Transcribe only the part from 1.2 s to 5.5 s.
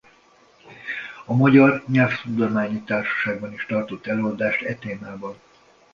A Magyar Nyelvtudományi Társaságban is tartott előadást e témában.